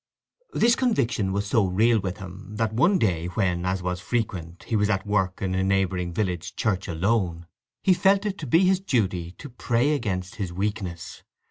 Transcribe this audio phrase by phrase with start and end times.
[0.53, 4.75] This conviction was so real with him that one day when, as was frequent, he
[4.75, 7.45] was at work in a neighbouring village church alone,
[7.83, 11.21] he felt it to be his duty to pray against his weakness.